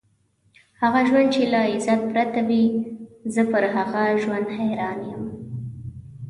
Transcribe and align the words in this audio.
هغه 0.81 0.99
ژوند 1.09 1.29
چې 1.35 1.41
له 1.53 1.59
عزت 1.73 2.01
پرته 2.11 2.39
وي، 2.49 2.63
زه 3.33 3.41
پر 3.51 3.63
هغه 3.75 4.01
ژوند 4.23 4.45
حیران 4.57 4.99
یم. 5.11 5.23